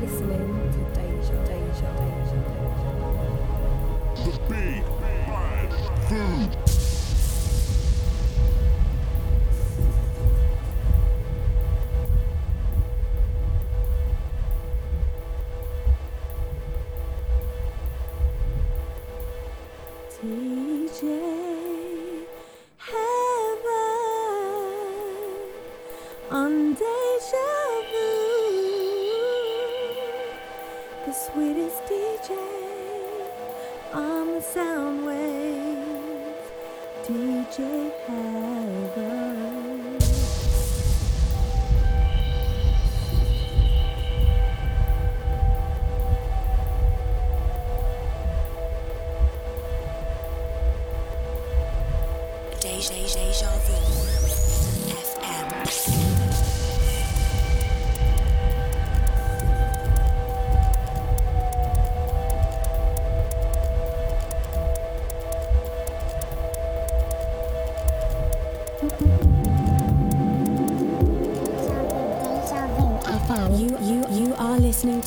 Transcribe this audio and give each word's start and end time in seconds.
listening 0.00 0.72
to 0.72 0.78
Deja, 0.94 1.36
Deja, 1.44 1.90
Deja, 2.00 2.38
Deja. 2.48 3.20
The 4.24 4.32
Big 4.48 4.84
Bad 5.00 5.70
Food. 6.08 6.69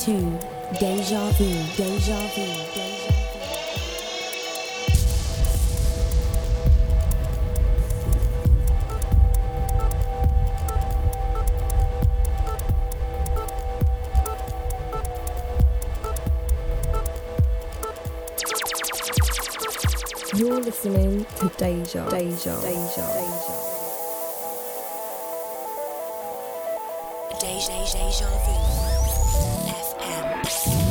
To 0.04 0.12
Deja 0.78 1.30
Vu. 1.32 1.48
Deja 1.78 2.20
Vu. 2.34 2.44
Deja 2.74 3.08
Vu. 3.08 3.24
You're 20.36 20.60
listening 20.60 21.24
to 21.36 21.48
Deja, 21.56 22.10
Deja, 22.10 22.60
Deja, 22.60 22.60
Deja. 22.60 23.54
Deja, 27.40 27.76
deja 27.92 28.28
vu. 28.44 29.63
FM. 30.44 30.83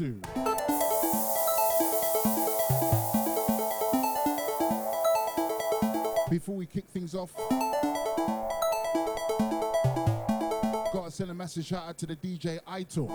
Two. 0.00 0.18
Before 6.30 6.56
we 6.56 6.64
kick 6.64 6.86
things 6.86 7.14
off, 7.14 7.36
gotta 10.94 11.10
send 11.10 11.30
a 11.30 11.34
massive 11.34 11.66
shout 11.66 11.86
out 11.86 11.98
to 11.98 12.06
the 12.06 12.16
DJ 12.16 12.60
Ito. 12.66 13.08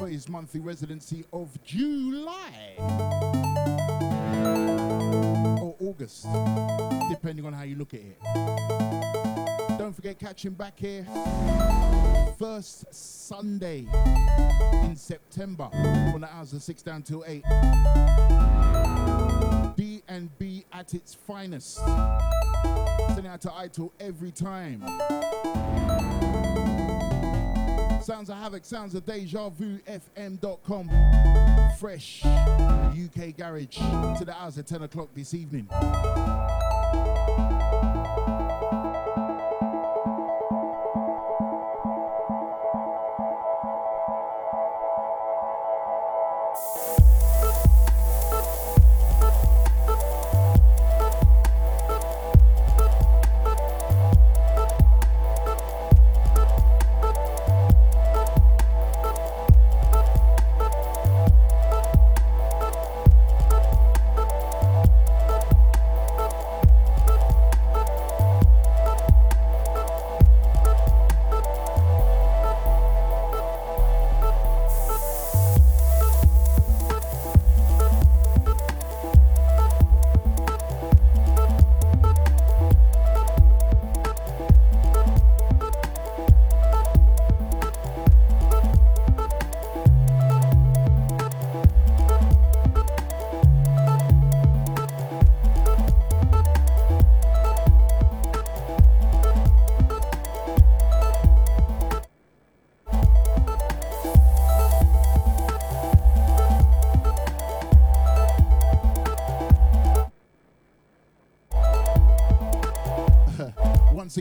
For 0.00 0.08
his 0.08 0.28
monthly 0.28 0.58
residency 0.58 1.24
of 1.32 1.56
July 1.62 2.74
or 5.62 5.76
August, 5.78 6.26
depending 7.10 7.46
on 7.46 7.52
how 7.52 7.62
you 7.62 7.76
look 7.76 7.94
at 7.94 8.00
it. 8.00 9.33
Don't 9.84 9.92
forget, 9.92 10.18
catching 10.18 10.52
back 10.52 10.78
here 10.78 11.04
first 12.38 12.86
Sunday 12.90 13.86
in 14.82 14.96
September 14.96 15.68
from 16.10 16.22
the 16.22 16.28
hours 16.32 16.54
of 16.54 16.62
six 16.62 16.80
down 16.80 17.02
till 17.02 17.22
eight. 17.26 17.44
D 19.76 20.02
and 20.08 20.30
B 20.38 20.64
at 20.72 20.94
its 20.94 21.12
finest. 21.12 21.76
Sending 23.08 23.26
out 23.26 23.42
to 23.42 23.52
Ito 23.62 23.92
every 24.00 24.30
time. 24.30 24.80
Sounds 28.00 28.30
of 28.30 28.38
Havoc, 28.38 28.64
sounds 28.64 28.94
of 28.94 29.04
Deja 29.04 29.50
Vu 29.50 29.80
FM.com. 29.80 30.88
Fresh 31.78 32.24
UK 32.24 33.36
Garage 33.36 33.76
to 34.16 34.24
the 34.24 34.34
hours 34.34 34.56
of 34.56 34.64
10 34.64 34.84
o'clock 34.84 35.10
this 35.14 35.34
evening. 35.34 35.68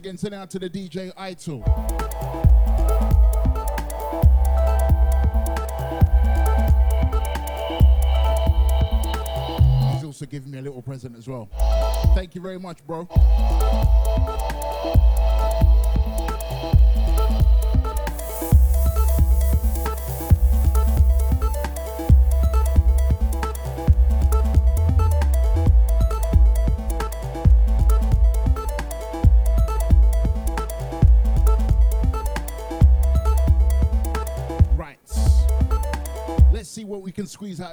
Again, 0.04 0.18
send 0.18 0.34
it 0.34 0.38
out 0.38 0.50
to 0.50 0.60
the 0.60 0.70
DJ 0.70 1.14
Ital. 1.16 1.64
He's 9.94 10.04
also 10.04 10.26
giving 10.26 10.52
me 10.52 10.58
a 10.58 10.62
little 10.62 10.82
present 10.82 11.18
as 11.18 11.30
well. 11.30 11.48
Thank 12.16 12.36
you 12.36 12.42
very 12.42 12.60
much, 12.60 12.86
bro. 12.86 13.08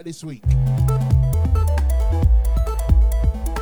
Out 0.00 0.05
this 0.05 0.25
week. 0.25 0.43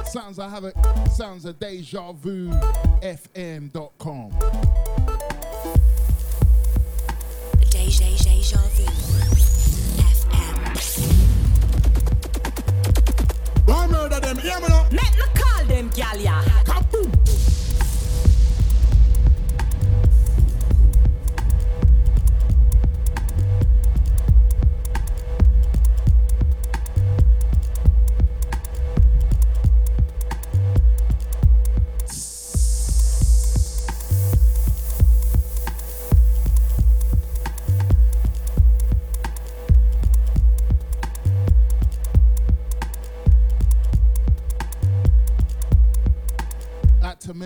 Sounds 0.04 0.38
I 0.38 0.48
have 0.48 0.64
it. 0.64 0.74
Sounds 1.10 1.44
of 1.44 1.58
deja 1.58 2.12
vu 2.12 2.50
fm.com. 3.02 3.87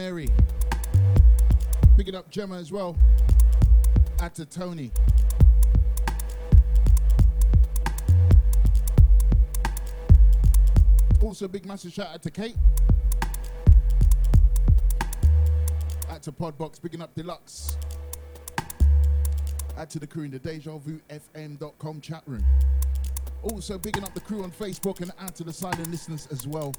Mary. 0.02 0.28
Picking 1.96 2.16
up 2.16 2.28
Gemma 2.28 2.56
as 2.56 2.72
well. 2.72 2.96
Out 4.20 4.34
to 4.34 4.44
Tony. 4.44 4.90
Also, 11.22 11.46
big 11.46 11.66
massive 11.66 11.92
shout 11.92 12.08
out 12.08 12.20
to 12.20 12.32
Kate. 12.32 12.56
Out 16.10 16.20
to 16.24 16.32
Podbox, 16.32 16.82
picking 16.82 17.00
up 17.00 17.14
Deluxe. 17.14 17.76
Out 19.78 19.88
to 19.90 20.00
the 20.00 20.06
crew 20.08 20.24
in 20.24 20.32
the 20.32 20.40
Deja 20.40 20.78
Vu 20.78 21.00
FM.com 21.10 22.00
chat 22.00 22.24
room. 22.26 22.44
Also, 23.44 23.78
bigging 23.78 24.02
up 24.02 24.12
the 24.14 24.20
crew 24.20 24.42
on 24.42 24.50
Facebook 24.50 25.00
and 25.00 25.12
out 25.20 25.36
to 25.36 25.44
the 25.44 25.52
silent 25.52 25.88
listeners 25.92 26.26
as 26.32 26.48
well. 26.48 26.74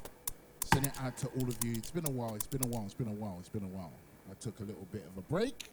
Send 0.73 0.87
it 0.87 0.93
out 1.03 1.15
to 1.17 1.27
all 1.27 1.47
of 1.47 1.55
you. 1.63 1.73
It's 1.73 1.91
been 1.91 2.07
a 2.07 2.09
while. 2.09 2.33
It's 2.33 2.47
been 2.47 2.65
a 2.65 2.67
while. 2.67 2.83
It's 2.85 2.95
been 2.95 3.07
a 3.07 3.13
while. 3.13 3.35
It's 3.39 3.47
been 3.47 3.63
a 3.63 3.67
while. 3.67 3.91
I 4.31 4.33
took 4.39 4.59
a 4.59 4.63
little 4.63 4.87
bit 4.91 5.05
of 5.05 5.19
a 5.19 5.21
break. 5.21 5.69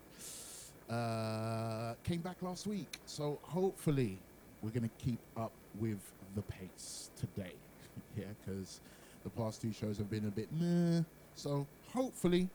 Uh, 0.90 1.94
came 2.04 2.20
back 2.20 2.42
last 2.42 2.66
week. 2.66 2.98
So 3.06 3.38
hopefully 3.40 4.18
we're 4.60 4.68
going 4.68 4.82
to 4.82 5.02
keep 5.02 5.18
up 5.38 5.52
with 5.78 6.00
the 6.34 6.42
pace 6.42 7.08
today. 7.18 7.54
yeah, 8.18 8.24
because 8.44 8.82
the 9.24 9.30
past 9.30 9.62
two 9.62 9.72
shows 9.72 9.96
have 9.96 10.10
been 10.10 10.26
a 10.26 10.30
bit 10.30 10.48
meh. 10.52 11.00
So 11.34 11.66
hopefully 11.94 12.46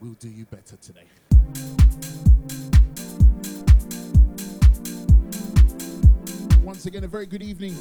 we'll 0.00 0.12
do 0.20 0.28
you 0.28 0.44
better 0.44 0.76
today. 0.76 1.02
Once 6.62 6.86
again, 6.86 7.02
a 7.02 7.08
very 7.08 7.26
good 7.26 7.42
evening 7.42 7.74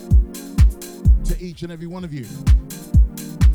to 1.28 1.44
each 1.44 1.64
and 1.64 1.72
every 1.72 1.88
one 1.88 2.04
of 2.04 2.14
you. 2.14 2.26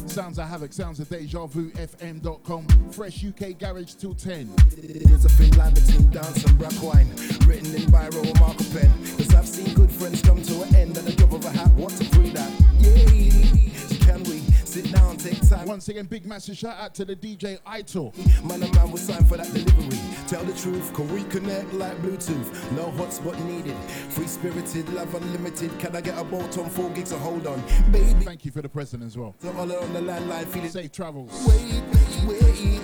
Sounds 0.06 0.38
of 0.38 0.46
Havoc, 0.46 0.74
sounds 0.74 1.00
of 1.00 1.08
Deja 1.08 1.46
Vu, 1.46 1.70
FM.com, 1.70 2.66
Fresh 2.92 3.24
UK 3.24 3.58
Garage 3.58 3.94
till 3.94 4.14
10. 4.14 4.52
There's 4.76 5.24
a 5.24 5.28
thin 5.30 5.56
line 5.56 5.72
between 5.72 6.10
dance 6.10 6.44
and 6.44 6.58
black 6.58 6.74
wine, 6.82 7.08
written 7.46 7.74
in 7.74 7.94
or 7.94 8.38
marker 8.38 8.64
pen. 8.64 8.90
Cause 9.16 9.34
I've 9.34 9.48
seen 9.48 9.72
good 9.74 9.90
friends 9.90 10.20
come 10.20 10.42
to 10.42 10.62
an 10.62 10.76
end 10.76 10.98
at 10.98 11.06
the 11.06 11.12
drop 11.12 11.32
of 11.32 11.44
a 11.46 11.50
hat. 11.50 11.70
To 11.74 12.20
that? 12.32 12.50
Yeah, 12.78 14.06
can 14.06 14.22
we 14.24 14.41
sit 14.72 14.90
down, 14.90 15.16
take 15.18 15.46
time? 15.48 15.66
Once 15.66 15.88
again, 15.88 16.06
big 16.06 16.24
massive 16.24 16.56
shout 16.56 16.76
out 16.78 16.94
to 16.94 17.04
the 17.04 17.14
DJ 17.14 17.58
Ital. 17.66 18.14
Man 18.42 18.62
and 18.62 18.74
man 18.74 18.90
will 18.90 18.96
sign 18.98 19.24
for 19.26 19.36
that 19.36 19.52
delivery. 19.52 19.98
Tell 20.26 20.42
the 20.44 20.54
truth, 20.54 20.94
can 20.94 21.12
we 21.12 21.24
connect 21.24 21.72
like 21.74 21.96
Bluetooth? 21.98 22.72
No 22.72 22.84
hotspot 22.92 23.38
needed. 23.44 23.76
Free 24.10 24.26
spirited, 24.26 24.88
love 24.94 25.14
unlimited. 25.14 25.78
Can 25.78 25.94
I 25.94 26.00
get 26.00 26.18
a 26.18 26.24
bolt 26.24 26.56
on 26.56 26.70
four 26.70 26.88
gigs? 26.90 27.10
So 27.10 27.18
hold 27.18 27.46
on, 27.46 27.62
baby. 27.90 28.24
Thank 28.24 28.44
you 28.46 28.50
for 28.50 28.62
the 28.62 28.68
present 28.68 29.02
as 29.02 29.16
well. 29.18 29.34
So 29.40 29.50
all 29.52 29.70
on 29.70 29.92
the 29.92 30.00
landline, 30.00 30.46
feeling 30.46 30.70
Safe 30.70 30.90
travels. 30.90 31.30
wait, 31.46 31.82
wait. 32.26 32.80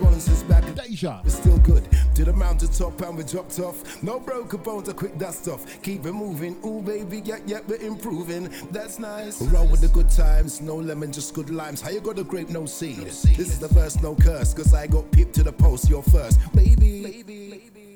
Rollinson's 0.00 0.42
back. 0.44 0.69
Deja. 0.90 1.20
It's 1.24 1.34
still 1.34 1.58
good. 1.58 1.86
To 2.16 2.24
the 2.24 2.32
mountain 2.32 2.68
top 2.68 3.00
and 3.02 3.16
we 3.16 3.22
dropped 3.22 3.60
off. 3.60 4.02
No 4.02 4.18
broken 4.18 4.60
bones, 4.60 4.88
a 4.88 4.94
quick 4.94 5.16
dust 5.18 5.46
off. 5.46 5.64
Keep 5.82 6.06
it 6.06 6.12
moving. 6.12 6.56
Ooh, 6.64 6.82
baby, 6.82 7.22
yeah, 7.24 7.38
yeah, 7.46 7.60
we're 7.68 7.80
improving. 7.80 8.50
That's 8.72 8.98
nice. 8.98 9.40
Roll 9.40 9.68
with 9.68 9.82
the 9.82 9.88
good 9.88 10.10
times. 10.10 10.60
No 10.60 10.74
lemon, 10.74 11.12
just 11.12 11.32
good 11.32 11.50
limes. 11.50 11.80
How 11.80 11.90
you 11.90 12.00
got 12.00 12.18
a 12.18 12.24
grape, 12.24 12.50
no 12.50 12.66
seed? 12.66 13.06
This 13.06 13.24
is 13.24 13.60
the 13.60 13.68
first, 13.68 14.02
no 14.02 14.16
curse. 14.16 14.52
Cause 14.52 14.74
I 14.74 14.88
got 14.88 15.10
pipped 15.12 15.34
to 15.36 15.44
the 15.44 15.52
post, 15.52 15.88
you're 15.88 16.02
first. 16.02 16.40
Baby, 16.54 17.02
baby, 17.02 17.50
baby. 17.50 17.89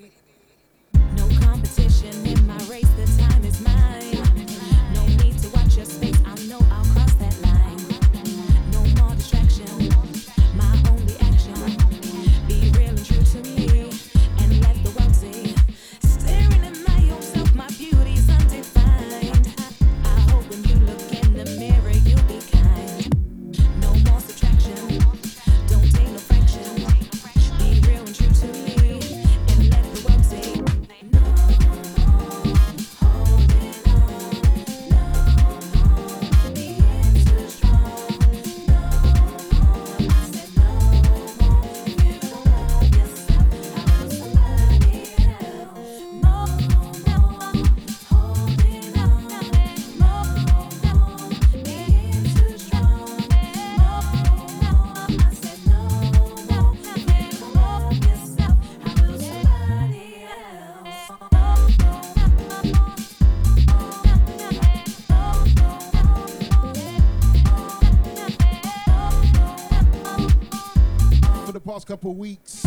Past 71.74 71.88
couple 71.88 72.12
of 72.12 72.16
weeks, 72.16 72.64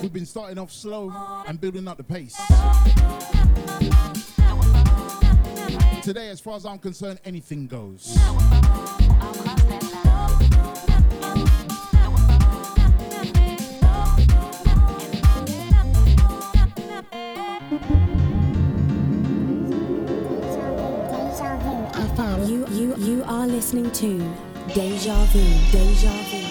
we've 0.00 0.12
been 0.12 0.24
starting 0.24 0.56
off 0.56 0.70
slow 0.70 1.12
and 1.48 1.60
building 1.60 1.88
up 1.88 1.96
the 1.96 2.04
pace. 2.04 2.36
Today, 6.00 6.28
as 6.28 6.38
far 6.38 6.54
as 6.54 6.64
I'm 6.64 6.78
concerned, 6.78 7.18
anything 7.24 7.66
goes. 7.66 8.16
You, 22.46 22.66
you, 22.68 22.96
you 22.96 23.24
are 23.26 23.46
listening 23.46 23.90
to 23.92 24.18
Deja 24.72 25.24
Vu. 25.26 25.72
Deja 25.72 26.10
Vu. 26.30 26.41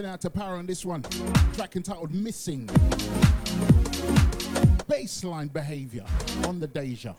Sending 0.00 0.14
out 0.14 0.20
to 0.22 0.30
Power 0.30 0.56
on 0.56 0.64
this 0.64 0.82
one. 0.82 1.02
Track 1.52 1.76
entitled 1.76 2.14
Missing. 2.14 2.68
Baseline 4.88 5.52
behavior 5.52 6.06
on 6.46 6.58
the 6.58 6.66
Deja. 6.66 7.14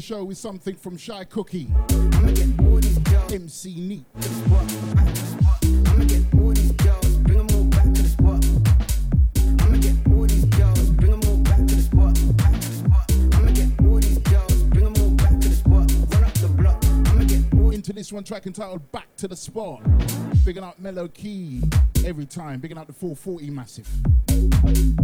Show 0.00 0.24
with 0.24 0.38
something 0.38 0.74
from 0.74 0.96
Shy 0.96 1.22
Cookie. 1.24 1.68
MC 3.32 3.74
Neat. 3.76 4.04
Into 17.72 17.92
this 17.92 18.12
one 18.12 18.24
track 18.24 18.46
entitled 18.46 18.90
Back 18.92 19.14
to 19.16 19.28
the 19.28 19.36
Spot. 19.36 19.80
Bigging 20.44 20.64
up 20.64 20.78
Mellow 20.78 21.06
Key. 21.08 21.62
Every 22.04 22.26
time. 22.26 22.60
Bigging 22.60 22.78
up 22.78 22.86
the 22.86 22.92
440 22.92 23.50
Massive. 23.50 25.03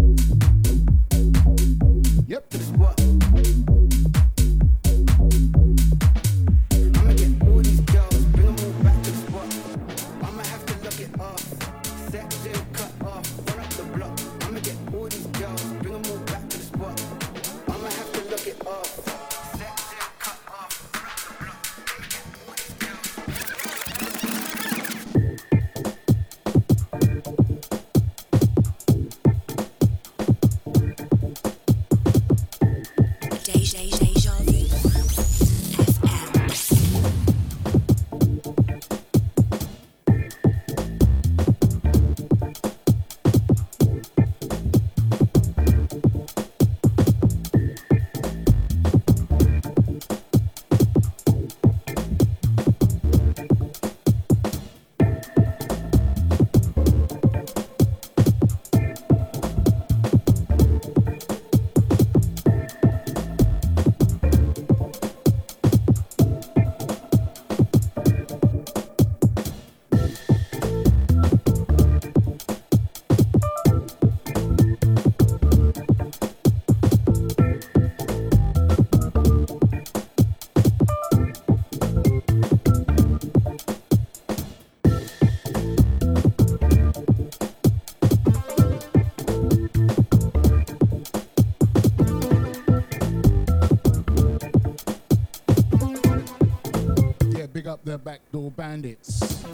Bandits. 98.48 99.44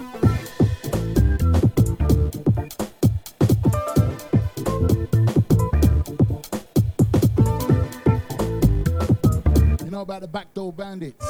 You 9.83 9.91
know 9.91 10.03
about 10.03 10.21
the 10.21 10.29
backdoor 10.31 10.73
bandits? 10.73 11.27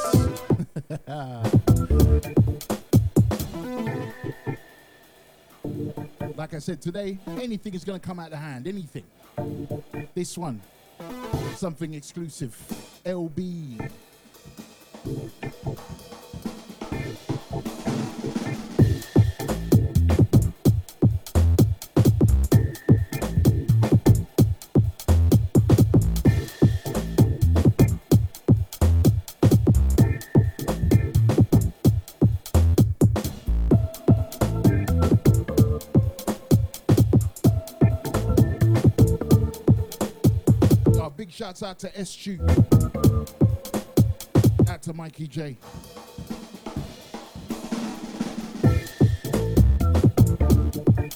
like 6.37 6.53
I 6.53 6.59
said 6.59 6.79
today, 6.79 7.17
anything 7.41 7.73
is 7.73 7.83
going 7.83 7.99
to 7.99 8.05
come 8.05 8.19
out 8.19 8.31
of 8.31 8.37
hand. 8.37 8.67
Anything. 8.67 9.03
This 10.13 10.37
one, 10.37 10.61
something 11.55 11.95
exclusive. 11.95 12.55
El-B. 13.03 13.76
out 41.67 41.79
to 41.79 42.05
SQ. 42.05 42.39
Out 44.69 44.81
to 44.83 44.93
Mikey 44.93 45.27
J. 45.27 45.57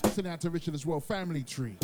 Sending 0.09 0.33
out 0.33 0.41
to 0.41 0.49
Richard 0.49 0.73
as 0.73 0.85
well, 0.85 0.99
Family 0.99 1.43
Tree. 1.43 1.77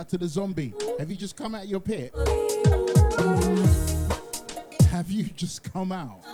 out 0.00 0.08
to 0.08 0.16
the 0.16 0.26
zombie. 0.26 0.72
Have 0.98 1.10
you 1.10 1.16
just 1.16 1.36
come 1.36 1.54
out 1.54 1.68
your 1.68 1.78
pit? 1.78 2.14
Have 4.88 5.10
you 5.10 5.24
just 5.36 5.62
come 5.62 5.92
out? 5.92 6.24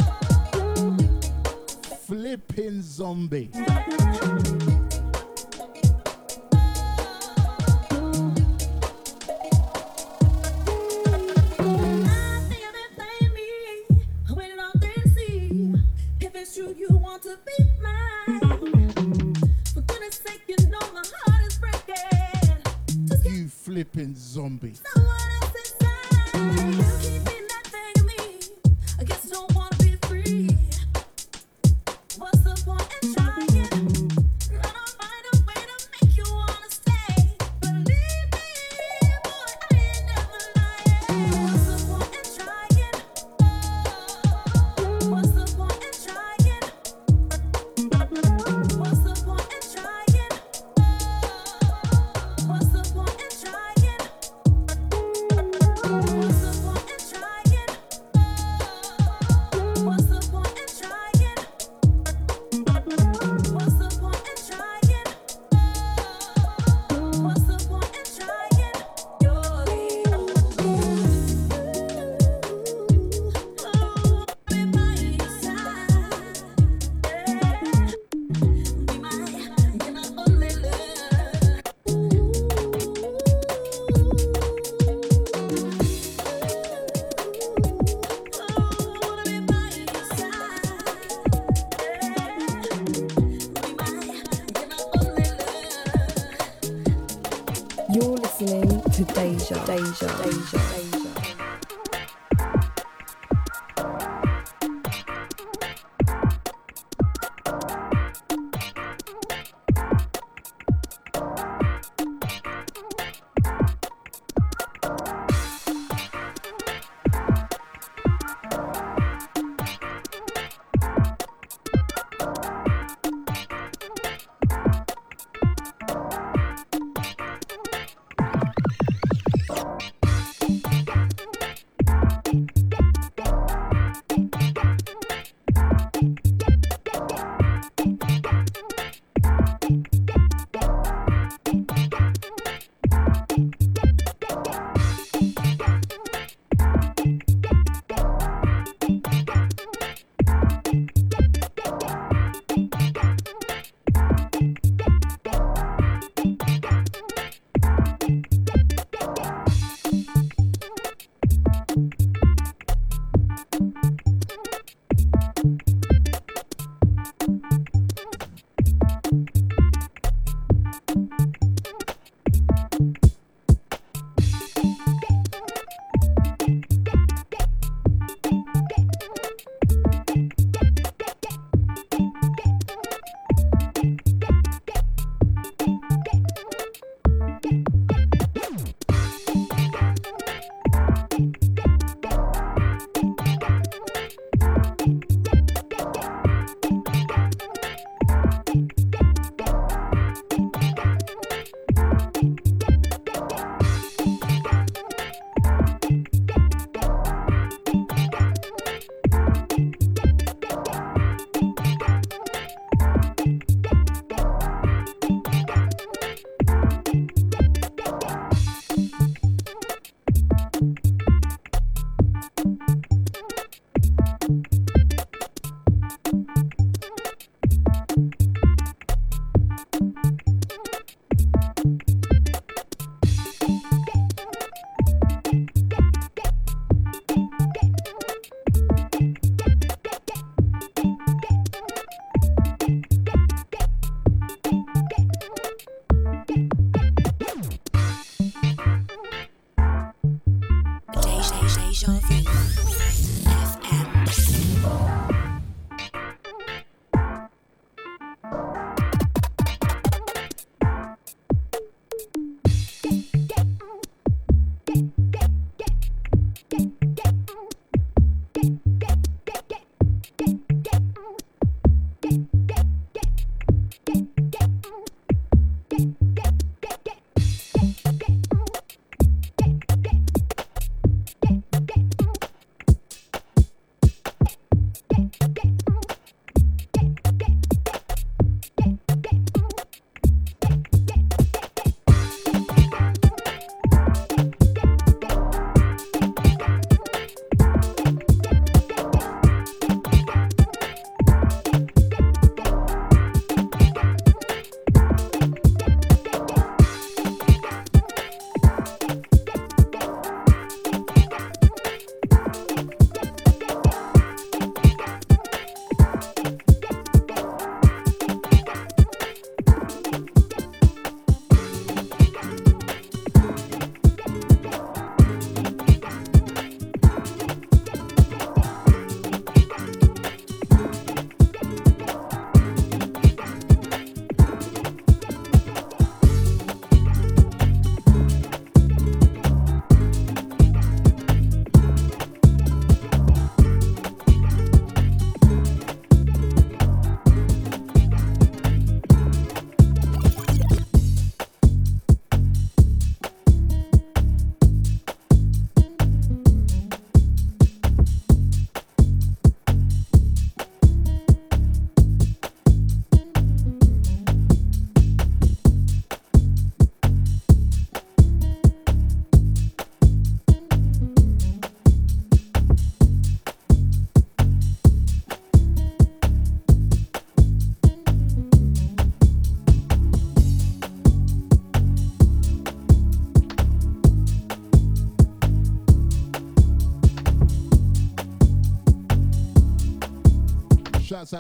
Flipping 2.07 2.81
zombie. 2.81 3.50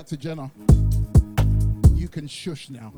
To 0.06 0.16
Jenna. 0.16 0.52
You 1.94 2.06
can 2.06 2.28
shush 2.28 2.70
now. 2.70 2.92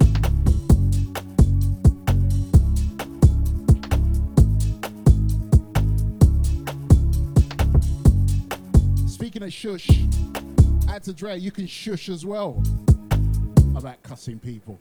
Speaking 9.07 9.43
of 9.43 9.53
shush, 9.53 9.89
out 10.91 11.03
to 11.05 11.15
Dre, 11.15 11.39
you 11.39 11.51
can 11.51 11.67
shush 11.67 12.11
as 12.11 12.27
well 12.27 12.63
about 13.75 14.03
cussing 14.03 14.39
people. 14.39 14.79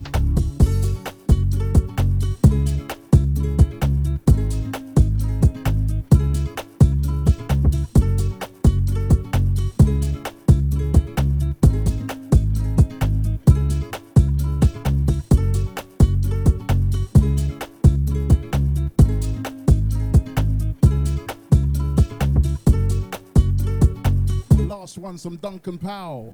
Some 25.18 25.38
Duncan 25.38 25.80
Powell. 25.80 26.32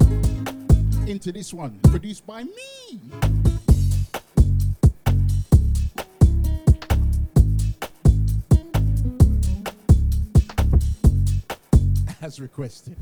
Into 1.08 1.32
this 1.32 1.54
one, 1.54 1.80
produced 1.84 2.28
by 2.28 2.44
me. 2.44 3.00
As 12.22 12.42
requested. 12.42 12.98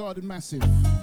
Garden 0.00 0.26
Massive. 0.26 0.99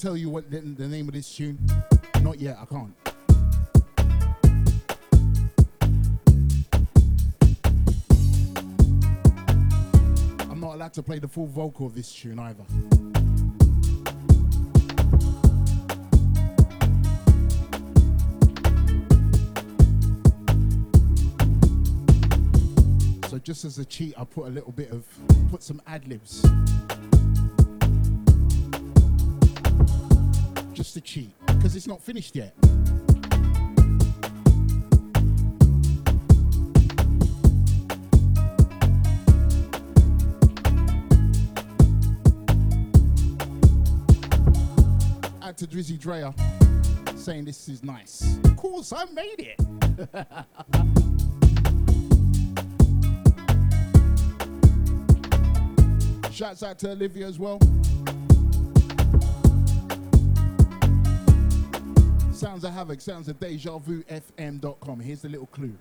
Tell 0.00 0.16
you 0.16 0.30
what 0.30 0.50
the, 0.50 0.60
the 0.60 0.88
name 0.88 1.08
of 1.08 1.14
this 1.14 1.30
tune. 1.36 1.58
Not 2.22 2.40
yet, 2.40 2.56
I 2.58 2.64
can't. 2.64 2.94
I'm 10.48 10.58
not 10.58 10.74
allowed 10.74 10.94
to 10.94 11.02
play 11.02 11.18
the 11.18 11.28
full 11.28 11.46
vocal 11.46 11.86
of 11.86 11.94
this 11.94 12.10
tune 12.14 12.38
either. 12.38 12.64
So 23.28 23.38
just 23.38 23.66
as 23.66 23.78
a 23.78 23.84
cheat, 23.84 24.14
I 24.16 24.24
put 24.24 24.46
a 24.46 24.50
little 24.50 24.72
bit 24.72 24.90
of, 24.92 25.04
put 25.50 25.62
some 25.62 25.82
ad 25.86 26.08
libs. 26.08 26.42
Just 30.80 30.94
to 30.94 31.02
cheat, 31.02 31.30
because 31.46 31.76
it's 31.76 31.86
not 31.86 32.00
finished 32.00 32.34
yet. 32.34 32.54
Add 45.42 45.58
to 45.58 45.66
Drizzy 45.66 45.98
Dreyer 46.00 46.32
saying 47.14 47.44
this 47.44 47.68
is 47.68 47.84
nice. 47.84 48.38
Of 48.44 48.56
course, 48.56 48.94
I 48.94 49.04
made 49.12 49.36
it. 49.38 49.60
Shouts 56.32 56.62
out 56.62 56.78
to 56.78 56.92
Olivia 56.92 57.26
as 57.26 57.38
well. 57.38 57.58
Sounds 62.40 62.64
of 62.64 62.72
Havoc, 62.72 63.02
sounds 63.02 63.28
of 63.28 63.38
Deja 63.38 63.76
Vu 63.76 64.02
FM.com. 64.04 64.98
Here's 64.98 65.20
the 65.20 65.28
little 65.28 65.44
clue. 65.48 65.76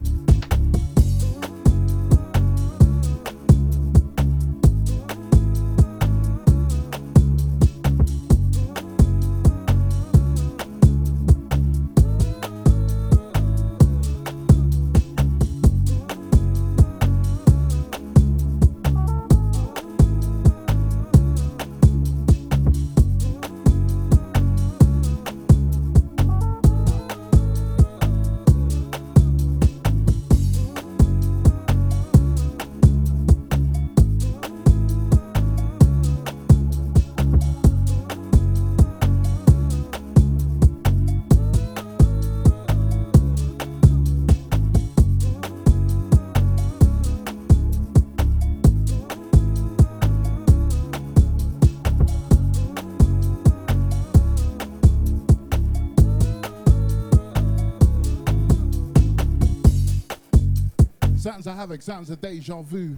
Havoc, 61.70 61.84
sounds 61.84 62.10
of 62.10 62.20
Deja 62.20 62.64
Vu 62.64 62.98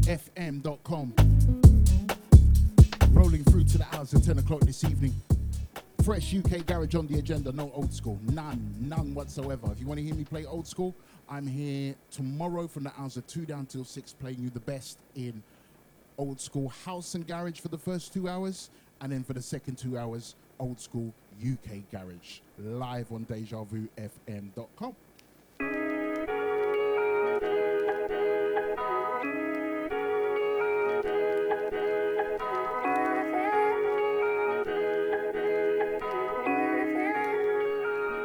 FM.com. 0.00 1.14
Rolling 3.12 3.44
through 3.44 3.62
to 3.62 3.78
the 3.78 3.86
hours 3.92 4.12
of 4.12 4.26
10 4.26 4.40
o'clock 4.40 4.58
this 4.62 4.82
evening. 4.82 5.14
fresh 6.02 6.34
UK 6.34 6.66
garage 6.66 6.96
on 6.96 7.06
the 7.06 7.20
agenda, 7.20 7.52
no 7.52 7.70
old 7.76 7.94
school. 7.94 8.18
None, 8.32 8.74
none 8.80 9.14
whatsoever. 9.14 9.70
If 9.70 9.78
you 9.78 9.86
want 9.86 9.98
to 9.98 10.04
hear 10.04 10.16
me 10.16 10.24
play 10.24 10.46
old 10.46 10.66
school, 10.66 10.96
I'm 11.30 11.46
here 11.46 11.94
tomorrow 12.10 12.66
from 12.66 12.82
the 12.82 12.92
hours 12.98 13.16
of 13.16 13.24
2 13.28 13.46
down 13.46 13.66
till 13.66 13.84
6 13.84 14.12
playing 14.14 14.40
you 14.40 14.50
the 14.50 14.58
best 14.58 14.98
in 15.14 15.40
old 16.18 16.40
school 16.40 16.70
house 16.70 17.14
and 17.14 17.24
garage 17.24 17.60
for 17.60 17.68
the 17.68 17.78
first 17.78 18.12
two 18.12 18.28
hours, 18.28 18.70
and 19.00 19.12
then 19.12 19.22
for 19.22 19.32
the 19.32 19.42
second 19.42 19.78
two 19.78 19.96
hours, 19.96 20.34
old 20.58 20.80
school 20.80 21.14
UK 21.40 21.88
garage 21.92 22.40
live 22.58 23.12
on 23.12 23.24
DejaVuFM.com. 23.26 24.96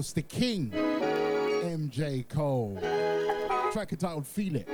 Course, 0.00 0.12
the 0.12 0.22
king, 0.22 0.70
MJ 0.70 2.26
Cole. 2.26 2.78
Track 3.70 3.92
entitled 3.92 4.26
Feel 4.26 4.56
It. 4.56 4.66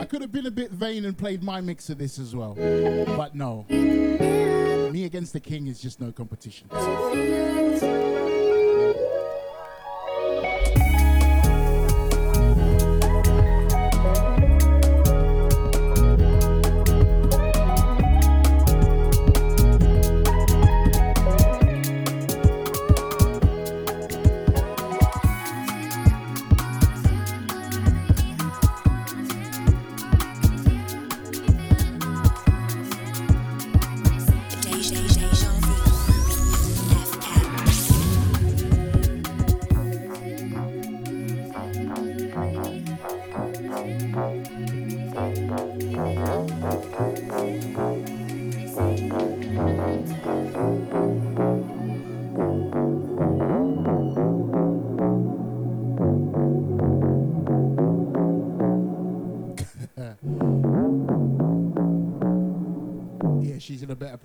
I 0.00 0.06
could 0.06 0.22
have 0.22 0.32
been 0.32 0.46
a 0.46 0.50
bit 0.50 0.70
vain 0.70 1.04
and 1.04 1.18
played 1.18 1.42
my 1.42 1.60
mix 1.60 1.90
of 1.90 1.98
this 1.98 2.18
as 2.18 2.34
well. 2.34 2.54
But 2.54 3.34
no. 3.34 3.66
Me 3.68 5.04
against 5.04 5.34
the 5.34 5.40
king 5.40 5.66
is 5.66 5.78
just 5.78 6.00
no 6.00 6.10
competition. 6.10 6.68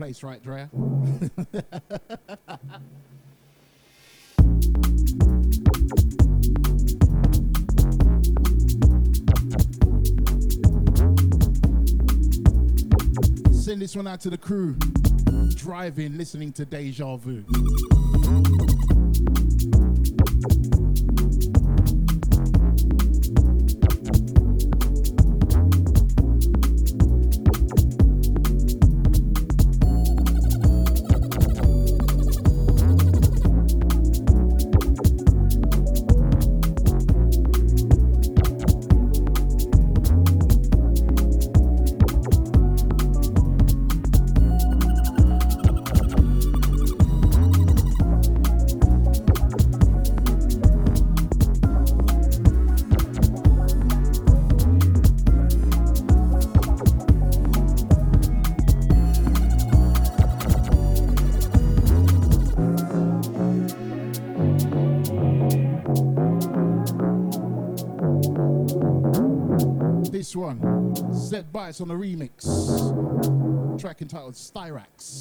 Place, 0.08 0.24
right, 0.24 0.41
Drea? 0.41 0.70
Send 13.51 13.82
this 13.82 13.97
one 13.97 14.08
out 14.08 14.22
to 14.22 14.30
the 14.30 14.38
crew. 14.39 14.78
Driving, 15.55 16.18
listening 16.18 16.53
to 16.53 16.64
Deja 16.64 17.18
Vu. 17.18 17.43
On 71.80 71.88
the 71.88 71.93
remix. 71.93 73.80
Track 73.80 74.01
entitled 74.01 74.34
Styrax. 74.34 75.16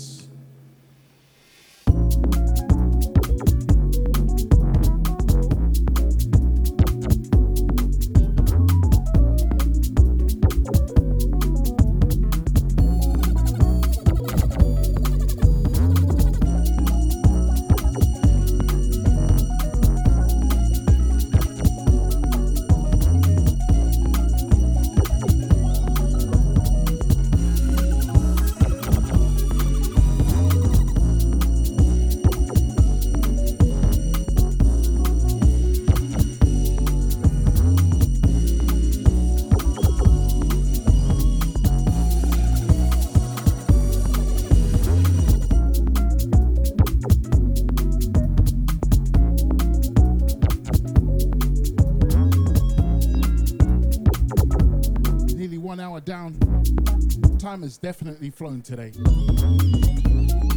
Definitely 57.78 58.30
flown 58.30 58.62
today. 58.62 58.92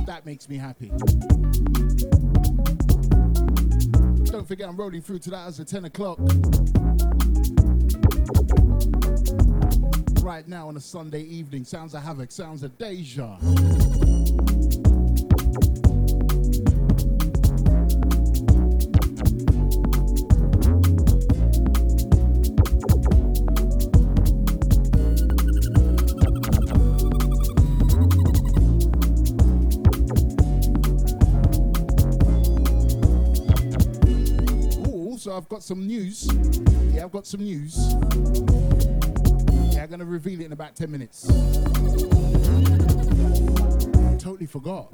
That 0.05 0.21
makes 0.25 0.47
me 0.49 0.57
happy. 0.57 0.91
Don't 4.31 4.47
forget, 4.47 4.67
I'm 4.69 4.77
rolling 4.77 5.01
through 5.01 5.19
to 5.19 5.29
that 5.31 5.47
as 5.47 5.59
of 5.59 5.67
10 5.67 5.85
o'clock. 5.85 6.19
Right 10.23 10.47
now 10.47 10.67
on 10.67 10.77
a 10.77 10.81
Sunday 10.81 11.23
evening, 11.23 11.63
sounds 11.65 11.93
of 11.93 12.03
havoc, 12.03 12.31
sounds 12.31 12.63
of 12.63 12.77
deja. 12.77 13.37
Got 35.59 35.65
some 35.65 35.85
news. 35.85 36.25
Yeah, 36.93 37.03
I've 37.03 37.11
got 37.11 37.27
some 37.27 37.41
news. 37.41 37.77
Yeah, 39.73 39.83
I'm 39.83 39.89
gonna 39.89 40.05
reveal 40.05 40.39
it 40.39 40.45
in 40.45 40.53
about 40.53 40.77
10 40.77 40.89
minutes. 40.89 41.27
Totally 44.23 44.45
forgot. 44.45 44.87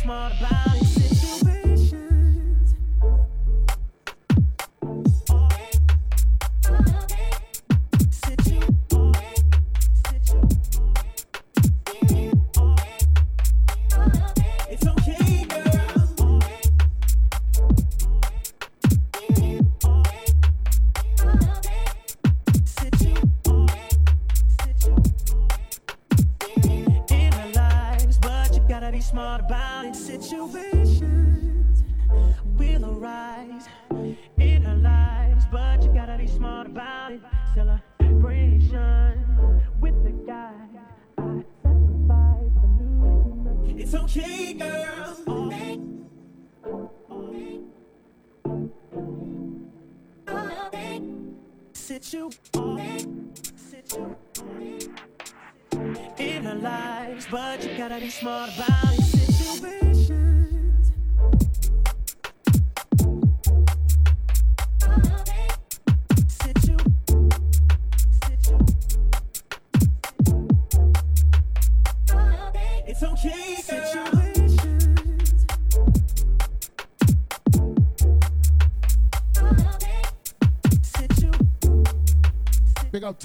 Smart 0.00 0.32
about 0.40 0.69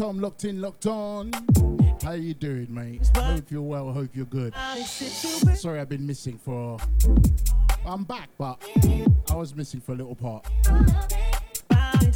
Tom, 0.06 0.20
locked 0.20 0.45
in, 0.45 0.62
locked 0.62 0.86
on. 0.86 1.32
How 2.03 2.12
you 2.12 2.36
doing, 2.36 2.68
mate? 2.70 3.10
Hope 3.18 3.49
you're 3.49 3.64
well, 3.64 3.91
hope 3.91 4.12
you're 4.14 4.28
good. 4.28 4.53
Sorry 4.86 5.80
I've 5.80 5.89
been 5.89 6.06
missing 6.06 6.38
for... 6.38 6.78
I'm 7.84 8.03
back, 8.03 8.30
but 8.38 8.64
I 9.32 9.36
was 9.36 9.56
missing 9.56 9.82
for 9.82 9.93
a 9.93 9.95
little 9.95 10.14
part. 10.14 10.45
I 11.72 12.12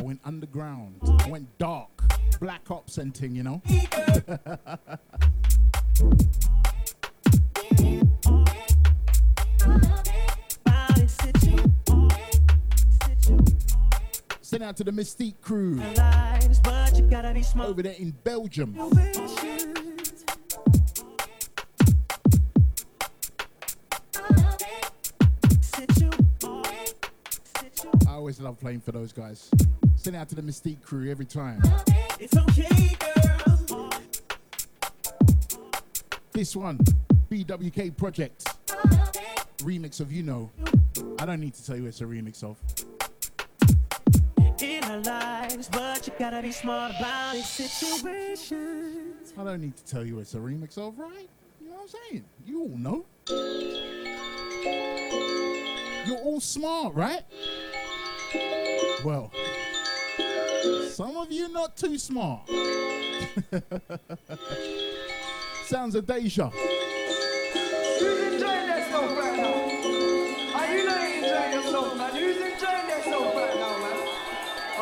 went 0.00 0.20
underground. 0.24 1.00
I 1.02 1.28
went 1.28 1.58
dark. 1.58 1.90
Black 2.38 2.70
ops 2.70 2.98
and 2.98 3.12
ting, 3.12 3.34
you 3.34 3.42
know? 3.42 3.60
Send 14.46 14.62
out 14.62 14.76
to 14.76 14.84
the 14.84 14.92
Mystique 14.92 15.40
crew 15.40 15.74
Lives, 15.96 16.60
but 16.60 16.96
you 16.96 17.02
gotta 17.10 17.34
be 17.34 17.42
smart. 17.42 17.68
over 17.68 17.82
there 17.82 17.96
in 17.98 18.12
Belgium. 18.12 18.76
I 28.06 28.12
always 28.12 28.40
love 28.40 28.60
playing 28.60 28.82
for 28.82 28.92
those 28.92 29.12
guys. 29.12 29.50
Send 29.96 30.14
out 30.14 30.28
to 30.28 30.36
the 30.36 30.42
Mystique 30.42 30.80
crew 30.80 31.10
every 31.10 31.26
time. 31.26 31.60
It's 32.20 32.36
okay. 32.36 32.96
This 36.30 36.54
one, 36.54 36.78
BWK 37.28 37.96
Project. 37.96 38.44
Remix 39.64 39.98
of 39.98 40.12
You 40.12 40.22
Know. 40.22 40.52
I 41.18 41.26
don't 41.26 41.40
need 41.40 41.54
to 41.54 41.66
tell 41.66 41.76
you 41.76 41.86
it's 41.86 42.00
a 42.00 42.04
remix 42.04 42.44
of. 42.44 42.56
In 44.96 45.06
our 45.08 45.20
lives, 45.20 45.68
but 45.68 46.06
you 46.06 46.12
gotta 46.18 46.40
be 46.40 46.50
smart 46.52 46.92
about 46.98 47.36
it. 47.36 47.44
Situations. 47.44 49.34
I 49.36 49.44
don't 49.44 49.60
need 49.60 49.76
to 49.76 49.84
tell 49.84 50.06
you 50.06 50.20
it's 50.20 50.32
a 50.32 50.38
remix 50.38 50.78
of, 50.78 50.98
right? 50.98 51.28
You 51.60 51.68
know 51.68 51.74
what 51.74 51.82
I'm 51.82 51.88
saying? 52.10 52.24
You 52.46 52.62
all 52.62 52.78
know. 52.78 53.04
You're 56.06 56.24
all 56.24 56.40
smart, 56.40 56.94
right? 56.94 57.20
Well, 59.04 59.30
some 60.88 61.18
of 61.18 61.30
you 61.30 61.48
not 61.50 61.76
too 61.76 61.98
smart. 61.98 62.48
Sounds 65.66 65.94
of 65.94 66.06
Deja. 66.06 66.48
Who's 66.48 68.32
enjoying 68.32 68.66
themselves 68.66 69.14
right 69.14 69.36
now? 69.36 69.52
Are 70.58 70.74
you 70.74 70.86
not 70.86 71.00
enjoying 71.04 71.52
yourself, 71.52 71.96
man? 71.98 72.16
Who's 72.16 72.36
enjoying 72.36 72.86
themselves 72.88 73.36
right 73.36 73.56
now, 73.56 73.75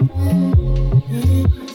Mm-hmm. 0.00 1.69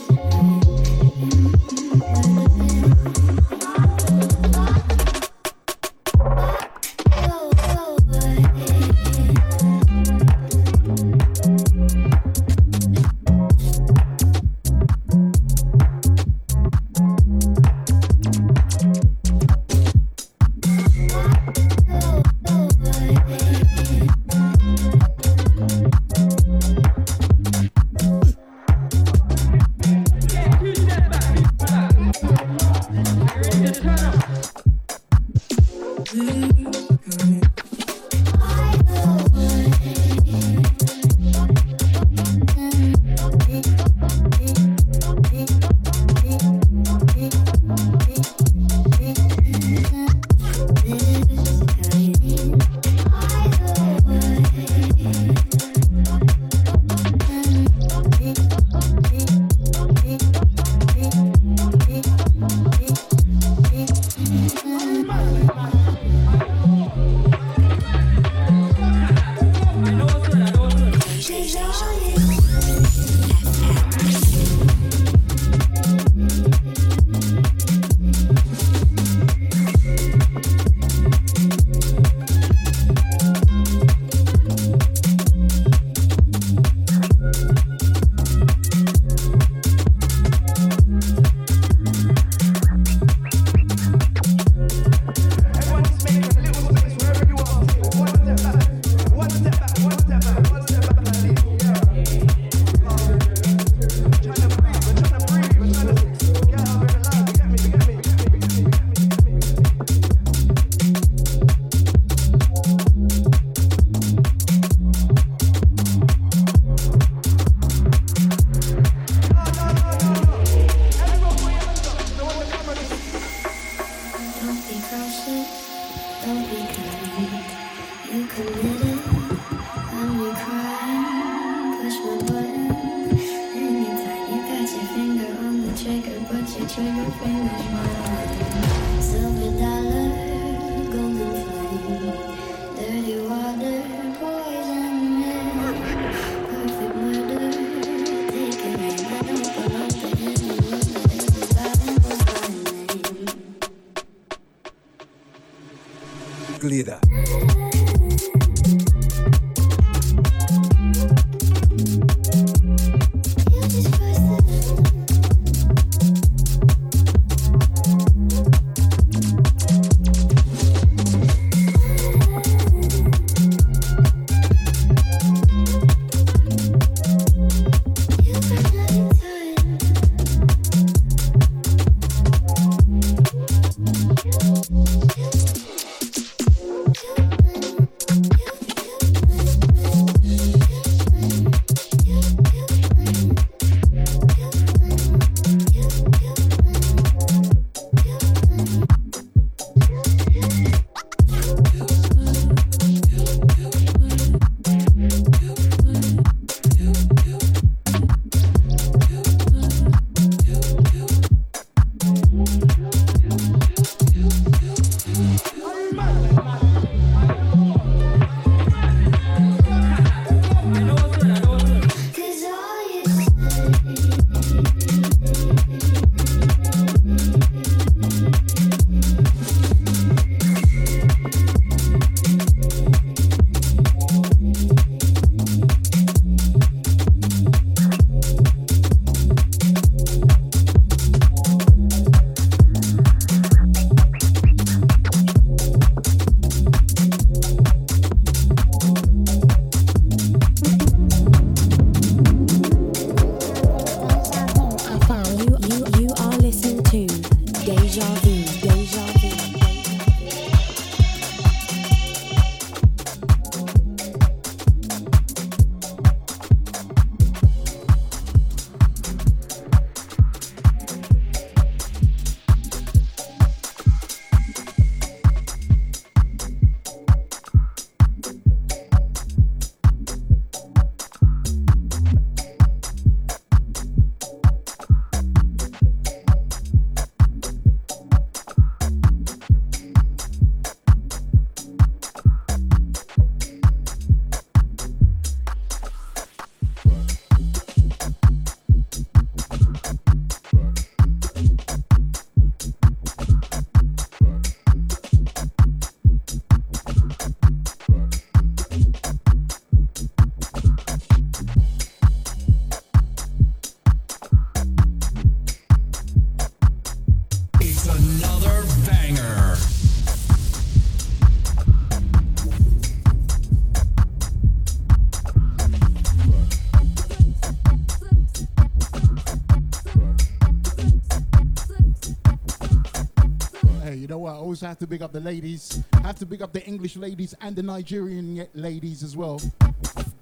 Also 334.66 334.72
have 334.72 334.80
to 334.80 334.88
big 334.88 335.04
up 335.04 335.12
the 335.12 335.20
ladies. 335.20 335.84
I 335.94 336.08
Have 336.08 336.16
to 336.18 336.26
big 336.26 336.42
up 336.42 336.52
the 336.52 336.66
English 336.66 336.96
ladies 336.96 337.36
and 337.42 337.56
the 337.56 337.62
Nigerian 337.62 338.48
ladies 338.56 339.04
as 339.04 339.16
well. 339.16 339.40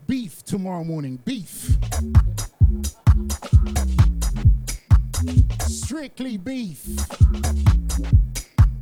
Beef 0.06 0.44
tomorrow 0.44 0.84
morning. 0.84 1.18
Beef. 1.24 1.78
Strictly 5.62 6.36
beef. 6.36 6.84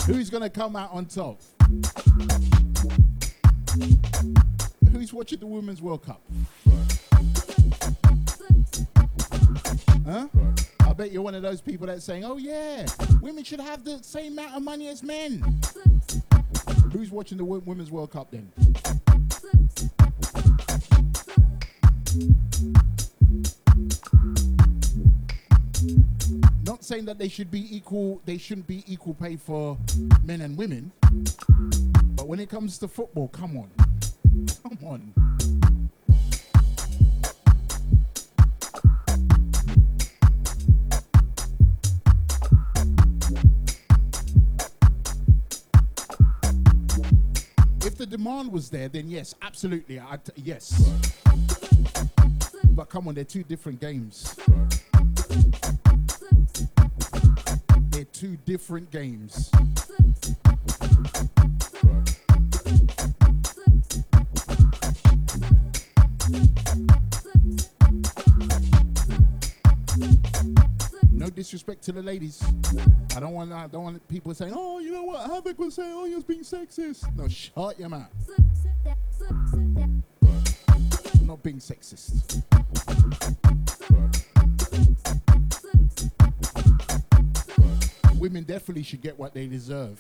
Who's 0.07 0.32
gonna 0.32 0.49
come 0.49 0.76
out 0.76 0.91
on 0.93 1.05
top? 1.05 1.39
Who's 4.91 5.14
watching 5.14 5.39
the 5.39 5.47
Women's 5.47 5.82
World 5.82 6.03
Cup? 6.03 6.24
You're 11.22 11.26
one 11.26 11.36
of 11.36 11.44
those 11.44 11.62
people 11.62 11.86
that's 11.86 12.04
saying, 12.04 12.26
oh 12.26 12.38
yeah, 12.38 12.84
women 13.22 13.44
should 13.44 13.60
have 13.60 13.84
the 13.84 14.02
same 14.02 14.34
amount 14.34 14.56
of 14.56 14.64
money 14.64 14.88
as 14.88 15.04
men. 15.04 15.62
Who's 16.92 17.12
watching 17.12 17.38
the 17.38 17.46
Women's 17.46 17.92
World 17.92 18.12
Cup 18.12 18.32
then? 18.32 18.52
Not 26.66 26.84
saying 26.84 27.06
that 27.06 27.20
they 27.20 27.28
should 27.28 27.52
be 27.52 27.68
equal, 27.76 28.20
they 28.26 28.40
shouldn't 28.40 28.66
be 28.66 28.84
equal 28.88 29.14
pay 29.14 29.36
for 29.36 29.78
men 30.24 30.42
and 30.42 30.58
women. 30.58 30.92
But 32.16 32.28
when 32.28 32.40
it 32.40 32.50
comes 32.50 32.80
to 32.80 32.88
football, 32.88 33.28
come 33.28 33.58
on. 33.58 33.70
Come 34.64 34.80
on. 34.84 35.61
The 48.02 48.08
demand 48.08 48.52
was 48.52 48.68
there, 48.72 48.89
then 48.89 49.08
yes, 49.08 49.36
absolutely. 49.43 49.99
I'd, 49.99 50.22
yes. 50.36 50.89
But 52.72 52.89
come 52.89 53.08
on, 53.08 53.14
they're 53.14 53.24
two 53.24 53.43
different 53.43 53.80
games. 53.80 54.36
They're 57.91 58.06
two 58.06 58.38
different 58.38 58.89
games. 58.89 59.52
Disrespect 71.36 71.84
to 71.84 71.92
the 71.92 72.02
ladies. 72.02 72.44
I 73.16 73.20
don't 73.20 73.34
want 73.34 73.52
I 73.52 73.68
don't 73.68 73.84
want 73.84 74.08
people 74.08 74.34
saying, 74.34 74.54
"Oh, 74.56 74.80
you 74.80 74.92
know 74.92 75.04
what? 75.04 75.30
Havoc 75.30 75.58
was 75.60 75.76
saying, 75.76 75.92
oh, 75.94 76.06
you're 76.06 76.22
being 76.22 76.42
sexist." 76.42 77.14
No, 77.16 77.28
shut 77.28 77.80
your 77.80 77.90
mouth. 77.90 78.10
I'm 81.14 81.28
not 81.28 81.44
being 81.44 81.60
sexist. 81.60 82.44
Women 88.20 88.44
definitely 88.44 88.84
should 88.84 89.02
get 89.02 89.18
what 89.18 89.34
they 89.34 89.48
deserve. 89.48 90.00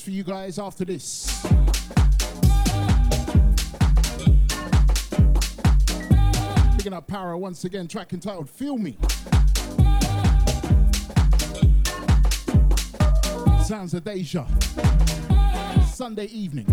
For 0.00 0.10
you 0.10 0.22
guys 0.22 0.58
after 0.58 0.84
this. 0.84 1.44
Picking 6.76 6.92
up 6.92 7.06
power 7.06 7.36
once 7.36 7.64
again, 7.64 7.86
track 7.86 8.12
entitled 8.12 8.48
Feel 8.48 8.78
Me. 8.78 8.96
Sounds 13.64 13.94
of 13.94 14.04
Deja. 14.04 14.46
Sunday 15.86 16.26
evening. 16.26 16.66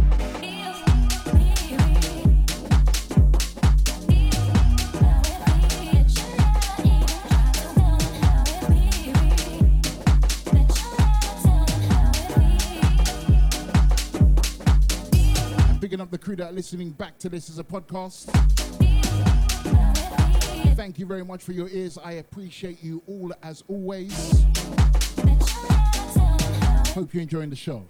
Crew 16.28 16.36
that 16.36 16.49
are 16.49 16.51
listening 16.51 16.89
back 16.89 17.17
to 17.17 17.30
this 17.30 17.49
as 17.49 17.57
a 17.57 17.63
podcast. 17.63 18.25
Thank 20.75 20.99
you 20.99 21.05
very 21.05 21.23
much 21.23 21.41
for 21.41 21.53
your 21.53 21.69
ears. 21.69 21.97
I 21.97 22.13
appreciate 22.13 22.84
you 22.84 23.01
all 23.07 23.32
as 23.43 23.63
always. 23.69 24.43
Hope 26.93 27.13
you're 27.13 27.23
enjoying 27.23 27.49
the 27.49 27.55
show. 27.55 27.86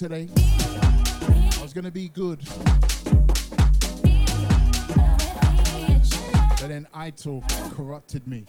Today. 0.00 0.28
I 0.38 1.58
was 1.60 1.74
gonna 1.74 1.90
be 1.90 2.08
good. 2.08 2.40
But 6.58 6.68
then 6.68 6.88
Idol 6.94 7.44
corrupted 7.74 8.26
me. 8.26 8.46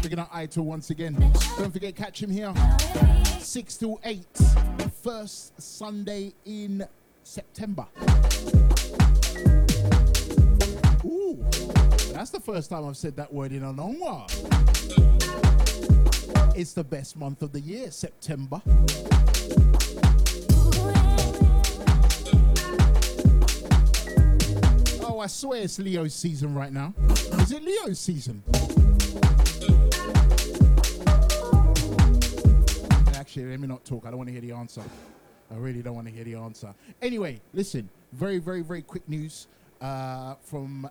Picking 0.00 0.20
up 0.20 0.30
Idol 0.32 0.66
once 0.66 0.90
again. 0.90 1.14
Don't 1.58 1.72
forget, 1.72 1.96
catch 1.96 2.22
him 2.22 2.30
here. 2.30 2.54
6 3.40 3.76
to 3.78 3.98
8. 4.04 4.24
First 5.02 5.60
Sunday 5.60 6.34
in 6.44 6.86
September. 7.24 7.86
Ooh, 11.04 11.44
that's 12.12 12.30
the 12.30 12.40
first 12.40 12.70
time 12.70 12.86
I've 12.86 12.96
said 12.96 13.16
that 13.16 13.32
word 13.32 13.50
in 13.50 13.64
a 13.64 13.72
long 13.72 13.98
while. 13.98 14.28
It's 16.54 16.74
the 16.74 16.84
best 16.84 17.16
month 17.16 17.42
of 17.42 17.50
the 17.50 17.60
year, 17.60 17.90
September. 17.90 18.62
I 25.20 25.26
swear 25.26 25.62
it's 25.62 25.78
Leo's 25.78 26.14
season 26.14 26.54
right 26.54 26.72
now. 26.72 26.94
Is 27.10 27.52
it 27.52 27.62
Leo's 27.62 27.98
season? 27.98 28.42
Actually, 33.14 33.50
let 33.50 33.60
me 33.60 33.68
not 33.68 33.84
talk. 33.84 34.06
I 34.06 34.08
don't 34.10 34.16
want 34.16 34.28
to 34.28 34.32
hear 34.32 34.40
the 34.40 34.52
answer. 34.52 34.82
I 35.50 35.56
really 35.56 35.82
don't 35.82 35.94
want 35.94 36.06
to 36.06 36.12
hear 36.12 36.24
the 36.24 36.36
answer. 36.36 36.74
Anyway, 37.02 37.38
listen. 37.52 37.90
Very, 38.12 38.38
very, 38.38 38.62
very 38.62 38.80
quick 38.80 39.06
news 39.10 39.46
uh, 39.82 40.36
from. 40.42 40.88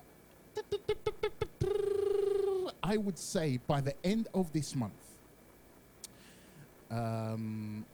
I 2.84 2.96
would 2.98 3.18
say 3.18 3.58
by 3.66 3.80
the 3.80 3.94
end 4.04 4.28
of 4.32 4.52
this 4.52 4.76
month, 4.76 4.92
um, 6.88 7.84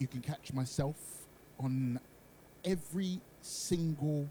you 0.00 0.08
can 0.08 0.20
catch 0.20 0.52
myself 0.52 0.96
on 1.60 2.00
every 2.64 3.20
single 3.40 4.28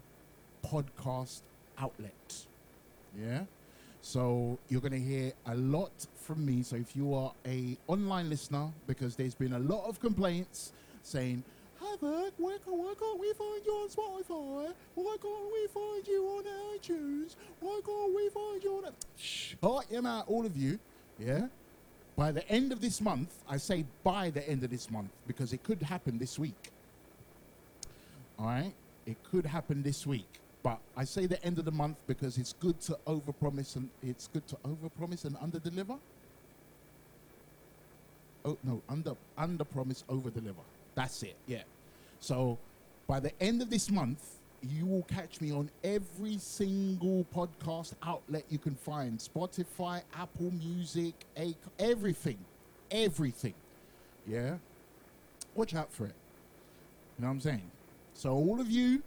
podcast 0.66 1.42
outlet. 1.78 2.46
Yeah. 3.18 3.44
So 4.02 4.58
you're 4.68 4.80
going 4.80 4.92
to 4.92 5.00
hear 5.00 5.32
a 5.46 5.54
lot 5.56 5.90
from 6.14 6.46
me. 6.46 6.62
So 6.62 6.76
if 6.76 6.94
you 6.94 7.14
are 7.14 7.32
a 7.44 7.76
online 7.88 8.30
listener, 8.30 8.68
because 8.86 9.16
there's 9.16 9.34
been 9.34 9.54
a 9.54 9.58
lot 9.58 9.88
of 9.88 10.00
complaints 10.00 10.72
saying, 11.02 11.42
Havoc, 11.80 12.32
where, 12.38 12.58
why 12.66 12.94
can't 12.98 13.20
we 13.20 13.32
find 13.32 13.62
you 13.64 13.72
on 13.72 13.88
Spotify? 13.88 14.72
Why 14.94 15.16
can't 15.20 15.52
we 15.52 15.66
find 15.66 16.06
you 16.06 16.24
on 16.24 16.44
iTunes? 16.76 17.36
Why 17.60 17.80
can't 17.84 18.14
we 18.14 18.28
find 18.28 18.62
you 18.62 18.76
on... 18.78 18.84
A-? 18.86 18.92
Shut 19.16 19.90
your 19.90 20.02
mouth, 20.02 20.24
all 20.26 20.46
of 20.46 20.56
you. 20.56 20.78
Yeah? 21.18 21.48
By 22.16 22.32
the 22.32 22.48
end 22.48 22.72
of 22.72 22.80
this 22.80 23.00
month, 23.00 23.30
I 23.48 23.58
say 23.58 23.84
by 24.02 24.30
the 24.30 24.48
end 24.48 24.64
of 24.64 24.70
this 24.70 24.90
month, 24.90 25.10
because 25.26 25.52
it 25.52 25.62
could 25.62 25.82
happen 25.82 26.18
this 26.18 26.38
week. 26.38 26.70
All 28.38 28.46
right? 28.46 28.72
It 29.04 29.16
could 29.30 29.46
happen 29.46 29.82
this 29.82 30.06
week. 30.06 30.40
But 30.66 30.80
I 30.96 31.04
say 31.04 31.26
the 31.26 31.40
end 31.44 31.60
of 31.60 31.64
the 31.64 31.70
month 31.70 31.96
because 32.08 32.38
it's 32.38 32.52
good 32.54 32.80
to 32.80 32.98
overpromise 33.06 33.76
and 33.76 33.88
it's 34.02 34.26
good 34.26 34.48
to 34.48 34.56
overpromise 34.64 35.24
and 35.24 35.36
underdeliver. 35.36 35.96
Oh 38.44 38.58
no, 38.64 38.82
under 38.88 39.14
underpromise, 39.38 40.02
overdeliver. 40.06 40.64
That's 40.96 41.22
it. 41.22 41.36
Yeah. 41.46 41.62
So 42.18 42.58
by 43.06 43.20
the 43.20 43.30
end 43.40 43.62
of 43.62 43.70
this 43.70 43.92
month, 43.92 44.18
you 44.60 44.86
will 44.86 45.04
catch 45.04 45.40
me 45.40 45.52
on 45.52 45.70
every 45.84 46.36
single 46.38 47.24
podcast 47.32 47.92
outlet 48.02 48.42
you 48.48 48.58
can 48.58 48.74
find 48.74 49.20
Spotify, 49.20 50.02
Apple 50.18 50.50
Music, 50.50 51.14
Ac- 51.36 51.54
everything. 51.78 52.38
Everything. 52.90 53.54
Yeah? 54.26 54.56
Watch 55.54 55.76
out 55.76 55.92
for 55.92 56.06
it. 56.06 56.14
You 57.16 57.22
know 57.22 57.28
what 57.28 57.34
I'm 57.34 57.40
saying? 57.40 57.70
So, 58.14 58.32
all 58.32 58.60
of 58.60 58.68
you 58.68 59.04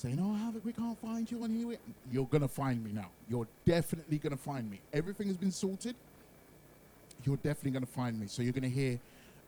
saying, 0.00 0.18
Oh, 0.20 0.34
Havoc, 0.34 0.64
we 0.64 0.72
can't 0.72 0.98
find 1.00 1.30
you 1.30 1.42
on 1.44 1.50
here, 1.50 1.78
you're 2.10 2.26
to 2.42 2.48
find 2.48 2.82
me 2.82 2.92
now. 2.92 3.10
You're 3.28 3.46
definitely 3.66 4.18
to 4.36 4.42
find 4.42 4.70
me. 4.70 4.80
Everything 4.92 5.28
has 5.28 5.36
been 5.36 5.52
sorted. 5.52 5.94
You're 7.24 7.36
definitely 7.36 7.72
to 7.84 7.92
find 7.92 8.18
me. 8.18 8.26
So, 8.26 8.42
you're 8.42 8.52
to 8.62 8.68
hear. 8.68 8.98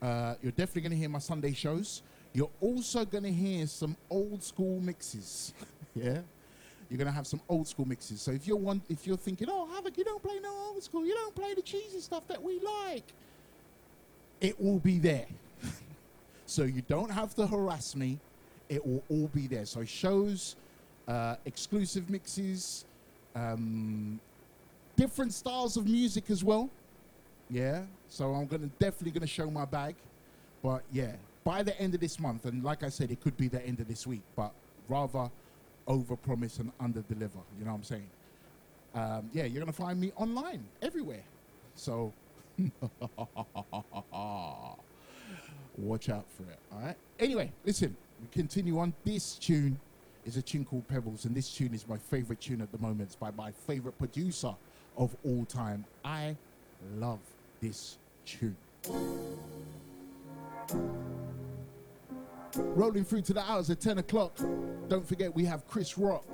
Uh, 0.01 0.35
you're 0.43 0.53
definitely 0.53 0.91
to 0.91 0.97
hear 0.97 1.09
my 1.09 1.21
Sunday 1.21 1.53
shows. 1.53 2.03
You're 2.35 2.51
also 2.61 3.05
to 3.25 3.33
hear 3.33 3.67
some 3.67 3.97
old 4.11 4.43
school 4.43 4.81
mixes. 4.81 5.53
yeah, 5.95 6.19
you're 6.89 6.99
to 7.07 7.13
have 7.13 7.27
some 7.27 7.41
old 7.49 7.69
school 7.69 7.87
mixes. 7.87 8.21
So 8.21 8.33
if 8.33 8.47
you're 8.47 8.57
one, 8.57 8.83
if 8.89 9.07
you're 9.07 9.17
thinking, 9.17 9.49
oh, 9.51 9.67
Havoc, 9.67 9.97
you 9.97 10.05
don't 10.05 10.23
play 10.23 10.39
no 10.43 10.53
old 10.69 10.83
school, 10.83 11.07
you 11.07 11.15
don't 11.15 11.35
play 11.35 11.55
the 11.55 11.63
cheesy 11.63 12.01
stuff 12.01 12.27
that 12.29 12.43
we 12.43 12.59
like, 12.61 13.05
it 14.41 14.61
will 14.61 14.79
be 14.79 14.99
there. 14.99 15.27
so 16.47 16.65
you 16.65 16.83
don't 16.89 17.11
have 17.11 17.35
to 17.37 17.47
harass 17.47 17.95
me. 17.95 18.19
It 18.73 18.87
will 18.87 19.03
all 19.11 19.29
be 19.35 19.47
there. 19.47 19.67
So 19.67 19.85
shows, 19.85 20.57
uh, 21.07 21.37
exclusive 21.45 22.09
mixes, 22.09 22.87
um, 23.35 24.19
different 24.97 25.35
styles 25.35 25.77
of 25.77 25.87
music 25.87 26.31
as 26.31 26.43
well. 26.43 26.71
Yeah. 27.51 27.83
So 28.09 28.33
I'm 28.33 28.47
gonna 28.47 28.71
definitely 28.79 29.11
gonna 29.11 29.27
show 29.27 29.51
my 29.51 29.67
bag. 29.67 29.95
But 30.63 30.85
yeah, 30.91 31.13
by 31.45 31.63
the 31.63 31.79
end 31.79 31.93
of 31.93 32.01
this 32.01 32.19
month, 32.19 32.47
and 32.47 32.65
like 32.65 32.83
I 32.83 32.89
said, 32.89 33.11
it 33.11 33.21
could 33.21 33.37
be 33.37 33.49
the 33.49 33.63
end 33.63 33.81
of 33.81 33.89
this 33.89 34.07
week, 34.07 34.23
but 34.37 34.53
rather 34.89 35.31
over 35.87 36.17
promise 36.17 36.59
and 36.59 36.73
under 36.81 37.03
deliver. 37.03 37.41
You 37.59 37.67
know 37.67 37.73
what 37.73 37.77
I'm 37.77 37.85
saying? 37.85 38.09
Um, 38.95 39.29
yeah, 39.35 39.45
you're 39.45 39.61
gonna 39.61 39.73
find 39.73 40.01
me 40.01 40.13
online 40.17 40.65
everywhere. 40.81 41.25
So 41.75 42.11
watch 45.77 46.09
out 46.09 46.25
for 46.31 46.45
it. 46.45 46.59
All 46.73 46.81
right. 46.81 46.97
Anyway, 47.19 47.53
listen. 47.67 47.95
We 48.23 48.29
continue 48.31 48.79
on. 48.79 48.95
This 49.05 49.35
tune 49.35 49.79
is 50.25 50.37
a 50.37 50.43
tune 50.43 50.65
called 50.65 50.87
Pebbles, 50.89 51.25
and 51.25 51.35
this 51.35 51.53
tune 51.53 51.75
is 51.75 51.89
my 51.89 51.99
favorite 51.99 52.41
tune 52.41 52.61
at 52.61 52.71
the 52.71 52.79
moment. 52.79 53.03
It's 53.03 53.17
by 53.17 53.33
my 53.33 53.51
favorite 53.51 53.99
producer 53.99 54.55
of 54.97 55.15
all 55.25 55.45
time. 55.45 55.85
I 56.05 56.37
love 56.97 57.19
this 57.61 57.99
tune. 58.25 58.57
Rolling 62.55 63.05
through 63.05 63.23
to 63.23 63.33
the 63.33 63.43
hours 63.51 63.71
at 63.71 63.81
10 63.81 63.99
o'clock. 63.99 64.39
Don't 64.89 65.07
forget, 65.07 65.35
we 65.35 65.45
have 65.45 65.67
Chris 65.67 65.99
Rock 65.99 66.25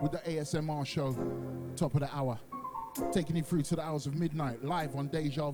with 0.00 0.12
the 0.12 0.18
ASMR 0.18 0.86
show, 0.86 1.16
top 1.74 1.94
of 1.94 2.00
the 2.00 2.14
hour. 2.14 2.38
Taking 3.10 3.36
you 3.36 3.42
through 3.42 3.62
to 3.62 3.76
the 3.76 3.82
hours 3.82 4.06
of 4.06 4.14
midnight, 4.14 4.64
live 4.64 4.94
on 4.94 5.08
Deja 5.08 5.52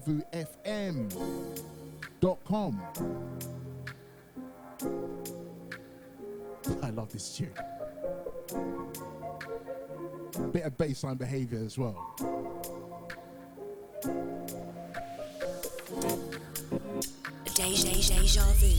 love 6.95 7.12
this 7.12 7.36
tune. 7.36 7.53
Bit 10.53 10.64
of 10.64 10.76
bassline 10.76 11.18
behavior 11.18 11.62
as 11.64 11.78
well. 11.78 12.14
Deja, 17.55 17.93
deja 17.93 18.43
vu. 18.59 18.72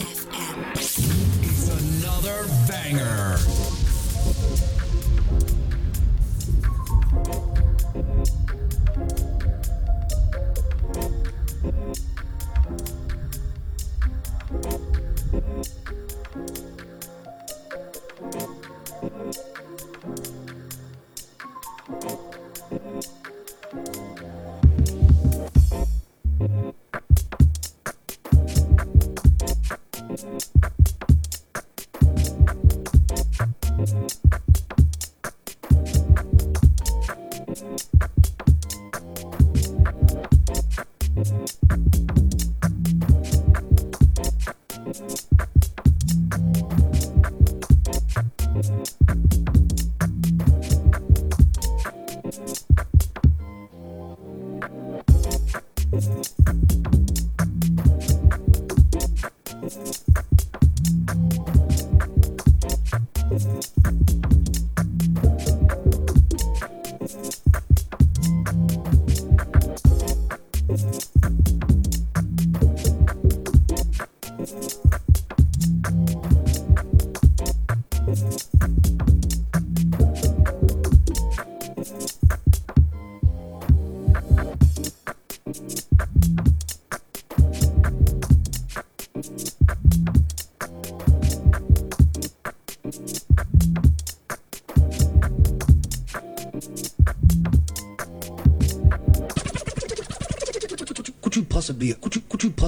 FM. 0.00 0.72
It's 0.74 1.68
another 1.68 2.44
banger. 2.66 3.38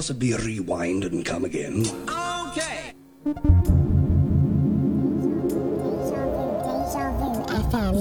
Possibly 0.01 0.33
rewind 0.33 1.03
and 1.03 1.23
come 1.23 1.45
again? 1.45 1.85
Okay. 2.49 2.91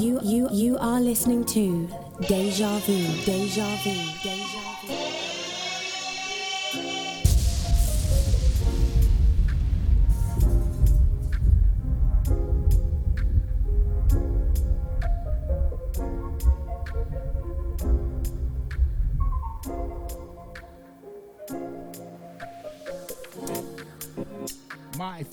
You 0.00 0.18
you 0.22 0.48
you 0.50 0.78
are 0.78 0.98
listening 0.98 1.44
to 1.52 1.86
Deja 2.26 2.78
Vu, 2.88 2.96
Deja 3.26 3.68
Vu, 3.84 3.92
Deja 4.24 4.24
Vu. 4.24 4.29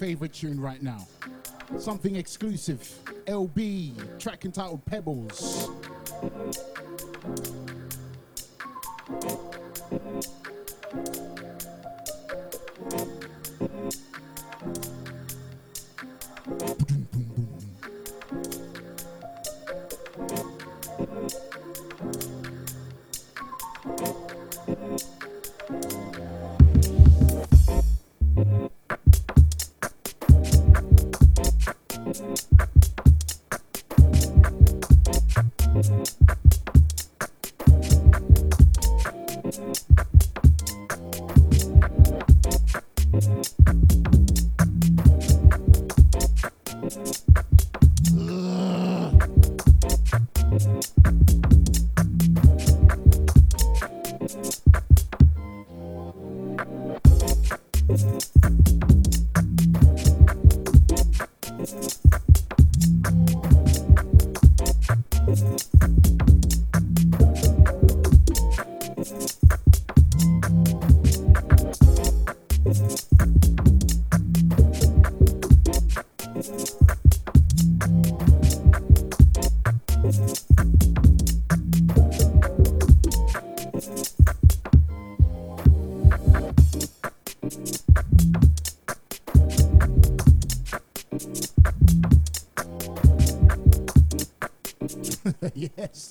Favorite 0.07 0.31
tune 0.31 0.57
right 0.57 0.81
now. 0.81 1.05
Something 1.77 2.15
exclusive. 2.15 2.89
El-B, 3.27 3.93
track 4.17 4.45
entitled 4.45 4.85
Pebbles. 4.85 5.67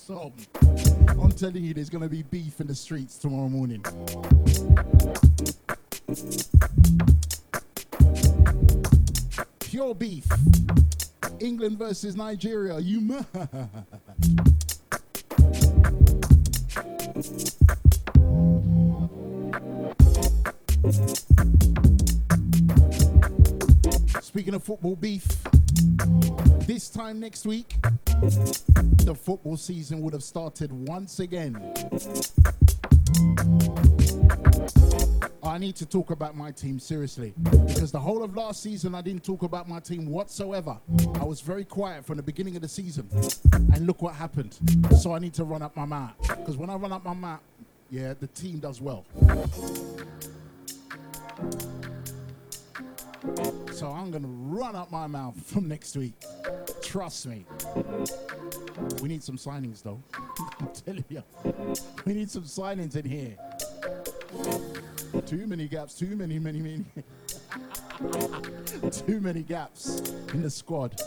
I'm 0.09 1.33
telling 1.33 1.65
you, 1.65 1.75
there's 1.75 1.91
going 1.91 2.03
to 2.03 2.09
be 2.09 2.23
beef 2.23 2.61
in 2.61 2.69
the 2.69 2.75
streets 2.77 3.19
tomorrow 3.19 3.49
morning. 3.49 3.83
Pure 9.59 9.95
beef. 9.97 10.27
England 11.41 11.79
versus 11.79 12.15
Nigeria. 12.15 12.79
You 12.79 13.01
mad? 13.01 13.27
Speaking 24.23 24.55
of 24.55 24.63
football 24.63 24.95
beef, 24.95 25.27
this 26.67 26.89
time 26.91 27.19
next 27.19 27.45
week, 27.45 27.75
football 29.37 29.57
season 29.59 30.01
would 30.01 30.15
have 30.15 30.23
started 30.23 30.73
once 30.73 31.21
again. 31.21 31.55
I 35.43 35.59
need 35.59 35.77
to 35.77 35.85
talk 35.85 36.11
about 36.11 36.35
my 36.35 36.51
team 36.51 36.79
seriously 36.79 37.35
because 37.67 37.93
the 37.93 38.01
whole 38.01 38.23
of 38.23 38.35
last 38.35 38.63
season 38.63 38.95
I 38.95 39.03
didn't 39.03 39.25
talk 39.25 39.43
about 39.43 39.69
my 39.69 39.79
team 39.79 40.07
whatsoever. 40.07 40.79
I 41.21 41.25
was 41.25 41.43
very 41.43 41.67
quiet 41.67 42.07
from 42.07 42.17
the 42.17 42.23
beginning 42.23 42.57
of 42.57 42.63
the 42.63 42.69
season, 42.69 43.11
and 43.53 43.87
look 43.87 44.01
what 44.01 44.15
happened. 44.15 44.57
So 44.99 45.15
I 45.15 45.19
need 45.19 45.35
to 45.35 45.45
run 45.45 45.61
up 45.61 45.77
my 45.77 45.85
mouth 45.85 46.15
because 46.29 46.57
when 46.57 46.71
I 46.71 46.77
run 46.77 46.93
up 46.93 47.05
my 47.05 47.13
mouth, 47.13 47.41
yeah, 47.91 48.15
the 48.19 48.29
team 48.29 48.59
does 48.59 48.81
well. 48.81 49.05
So 53.73 53.91
I'm 53.91 54.11
gonna 54.11 54.29
run 54.29 54.75
up 54.75 54.91
my 54.91 55.07
mouth 55.07 55.35
from 55.47 55.69
next 55.69 55.97
week. 55.97 56.15
Trust 56.83 57.27
me. 57.27 57.45
We 59.03 59.09
need 59.09 59.23
some 59.23 59.37
signings 59.37 59.83
though. 59.83 60.03
I'm 60.61 60.69
telling 60.85 61.05
you. 61.09 61.23
We 62.05 62.15
need 62.15 62.31
some 62.31 62.45
signings 62.45 62.97
in 62.97 63.05
here. 63.05 63.37
Too 65.27 65.47
many 65.47 65.69
gaps, 65.69 65.95
too 65.95 66.17
many, 66.17 66.39
many, 66.39 66.61
many. 66.61 66.85
too 68.91 69.21
many 69.21 69.43
gaps 69.43 70.01
in 70.33 70.43
the 70.43 70.51
squad. 70.51 71.01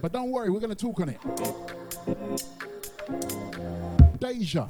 But 0.00 0.12
don't 0.12 0.30
worry, 0.30 0.50
we're 0.50 0.60
gonna 0.60 0.74
talk 0.74 1.00
on 1.00 1.08
it. 1.08 1.20
Deja. 4.20 4.66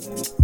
Thank 0.00 0.28
you. 0.28 0.39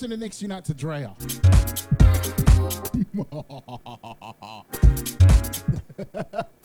person 0.00 0.10
the 0.10 0.16
next 0.16 0.40
you 0.40 0.48
not 0.48 0.64
to 0.64 0.72
draft. 0.72 1.40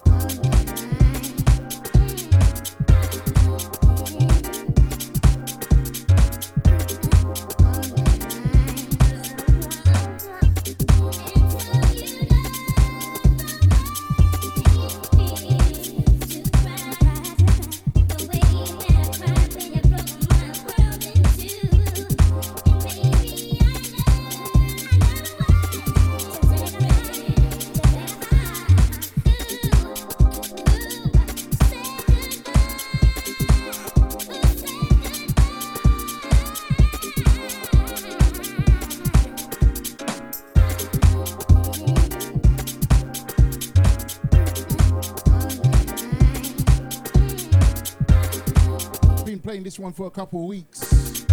this 49.76 49.80
one 49.81 49.91
for 49.91 50.07
a 50.07 50.11
couple 50.11 50.39
of 50.39 50.45
weeks. 50.45 51.26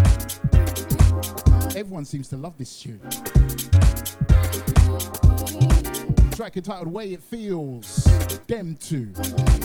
Everyone 1.77 2.05
seems 2.05 2.27
to 2.29 2.37
love 2.37 2.59
this 2.59 2.83
tune. 2.83 3.01
Track 6.33 6.57
entitled 6.57 6.89
Way 6.89 7.13
It 7.13 7.23
Feels, 7.23 8.05
Dem 8.49 8.77
2. 8.77 9.62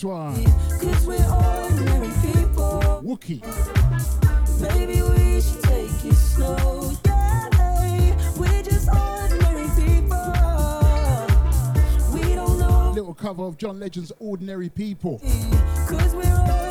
This 0.00 0.06
one. 0.06 0.44
Cause 0.80 1.06
we're 1.06 1.30
ordinary 1.30 2.08
people. 2.22 3.02
Wookie. 3.04 3.42
Maybe 4.58 5.02
we 5.02 5.42
should 5.42 5.62
take 5.62 6.04
it 6.06 6.14
slow. 6.14 6.92
We're 8.38 8.62
people. 12.24 12.92
Little 12.94 13.12
cover 13.12 13.42
of 13.42 13.58
John 13.58 13.78
Legend's 13.78 14.10
Ordinary 14.20 14.70
People. 14.70 15.20
Cause 15.86 16.14
we're 16.14 16.69